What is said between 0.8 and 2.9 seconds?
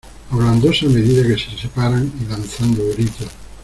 a medida que se separan y lanzando